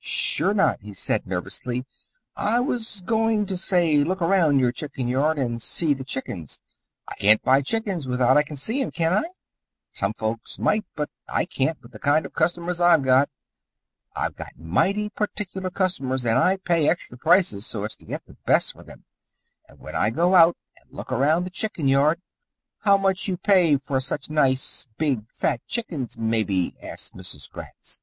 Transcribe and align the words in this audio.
"Sure 0.00 0.52
not," 0.52 0.78
he 0.82 0.92
said 0.92 1.26
nervously. 1.26 1.86
"I 2.36 2.60
was 2.60 3.00
goin' 3.06 3.46
to 3.46 3.56
say 3.56 3.96
look 4.04 4.20
around 4.20 4.58
your 4.58 4.70
chicken 4.70 5.08
yard 5.08 5.38
and 5.38 5.62
see 5.62 5.94
the 5.94 6.04
chickens. 6.04 6.60
I 7.08 7.14
can't 7.14 7.42
buy 7.42 7.62
chickens 7.62 8.06
without 8.06 8.36
I 8.36 8.42
see 8.54 8.82
them, 8.82 8.90
can 8.90 9.14
I? 9.14 9.22
Some 9.92 10.12
folks 10.12 10.58
might, 10.58 10.84
but 10.94 11.08
I 11.26 11.46
can't 11.46 11.80
with 11.80 11.92
the 11.92 11.98
kind 11.98 12.26
of 12.26 12.34
customers 12.34 12.82
I've 12.82 13.02
got. 13.02 13.30
I've 14.14 14.36
got 14.36 14.58
mighty 14.58 15.08
particular 15.08 15.70
customers, 15.70 16.26
and 16.26 16.36
I 16.36 16.58
pay 16.58 16.86
extra 16.86 17.16
prices 17.16 17.64
so 17.66 17.84
as 17.84 17.96
to 17.96 18.04
get 18.04 18.26
the 18.26 18.36
best 18.44 18.74
for 18.74 18.82
them, 18.84 19.06
and 19.68 19.78
when 19.78 19.94
I 19.94 20.10
go 20.10 20.34
out 20.34 20.58
and 20.78 20.92
look 20.92 21.10
around 21.10 21.44
the 21.44 21.48
chicken 21.50 21.88
yard" 21.88 22.20
"How 22.84 22.98
much 22.98 23.26
you 23.26 23.38
pay 23.38 23.78
for 23.78 24.00
such 24.00 24.28
nice, 24.28 24.86
big, 24.98 25.30
fat 25.32 25.62
chickens, 25.66 26.18
mebby?" 26.18 26.76
asked 26.82 27.14
Mrs. 27.14 27.50
Gratz. 27.50 28.00